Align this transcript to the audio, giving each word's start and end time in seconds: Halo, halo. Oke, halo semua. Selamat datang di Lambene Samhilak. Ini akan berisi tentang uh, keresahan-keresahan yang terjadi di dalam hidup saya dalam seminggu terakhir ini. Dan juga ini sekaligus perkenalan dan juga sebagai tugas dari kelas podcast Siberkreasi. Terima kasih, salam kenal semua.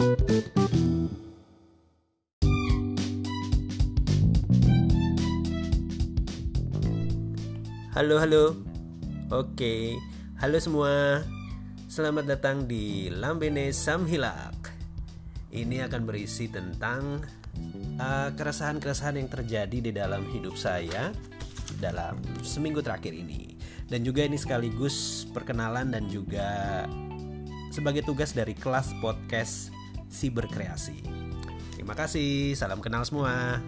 Halo, 0.00 0.16
halo. 8.16 8.56
Oke, 9.28 10.00
halo 10.40 10.56
semua. 10.56 11.20
Selamat 11.84 12.32
datang 12.32 12.64
di 12.64 13.12
Lambene 13.12 13.76
Samhilak. 13.76 14.72
Ini 15.52 15.84
akan 15.84 16.08
berisi 16.08 16.48
tentang 16.48 17.20
uh, 18.00 18.32
keresahan-keresahan 18.32 19.20
yang 19.20 19.28
terjadi 19.28 19.78
di 19.84 19.92
dalam 19.92 20.24
hidup 20.32 20.56
saya 20.56 21.12
dalam 21.76 22.16
seminggu 22.40 22.80
terakhir 22.80 23.12
ini. 23.12 23.52
Dan 23.84 24.00
juga 24.08 24.24
ini 24.24 24.40
sekaligus 24.40 25.28
perkenalan 25.28 25.92
dan 25.92 26.08
juga 26.08 26.88
sebagai 27.68 28.00
tugas 28.08 28.32
dari 28.32 28.56
kelas 28.56 28.96
podcast 29.04 29.76
Siberkreasi. 30.10 31.00
Terima 31.78 31.94
kasih, 31.94 32.58
salam 32.58 32.82
kenal 32.82 33.06
semua. 33.06 33.62